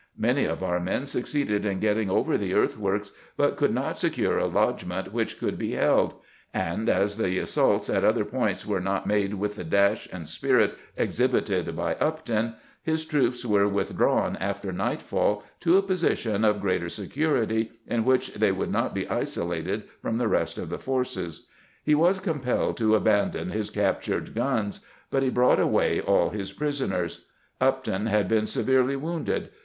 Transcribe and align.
Many 0.17 0.45
of 0.45 0.63
our 0.63 0.79
men 0.79 1.05
succeeded 1.05 1.63
in 1.63 1.79
getting 1.79 2.09
over 2.09 2.35
the 2.35 2.55
earthworks, 2.55 3.11
but 3.37 3.55
could 3.55 3.71
not 3.71 3.99
secure 3.99 4.39
a 4.39 4.47
lodgment 4.47 5.13
which 5.13 5.37
could 5.39 5.59
be 5.59 5.73
held; 5.73 6.15
and 6.55 6.89
as 6.89 7.17
the 7.17 7.37
assaults 7.37 7.87
at 7.87 8.03
other 8.03 8.25
points 8.25 8.65
were 8.65 8.81
not 8.81 9.05
made 9.05 9.35
with 9.35 9.57
the 9.57 9.63
dash 9.63 10.07
and 10.11 10.27
spirit 10.27 10.75
exhibited 10.97 11.75
by 11.77 11.93
Upton, 11.99 12.55
his 12.81 13.05
troops 13.05 13.45
were 13.45 13.67
withdrawn 13.67 14.37
after 14.37 14.71
nightfall 14.71 15.43
to 15.59 15.77
a 15.77 15.83
position 15.83 16.43
of 16.43 16.61
greater 16.61 16.89
security, 16.89 17.69
in 17.85 18.03
which 18.03 18.33
they 18.33 18.51
would 18.51 18.71
not 18.71 18.95
be 18.95 19.07
isolated 19.07 19.83
from 20.01 20.17
the 20.17 20.27
rest 20.27 20.57
of 20.57 20.69
the 20.69 20.79
forces. 20.79 21.45
He 21.83 21.93
was 21.93 22.19
compelled 22.19 22.75
to 22.77 22.95
abandon 22.95 23.51
his 23.51 23.69
captured 23.69 24.33
guns, 24.33 24.83
but 25.11 25.21
he 25.21 25.29
brought 25.29 25.59
away 25.59 26.01
all 26.01 26.29
his 26.31 26.51
prisoners. 26.51 27.27
Upton 27.61 28.07
had 28.07 28.27
been 28.27 28.47
severely 28.47 28.95
wounded. 28.95 29.49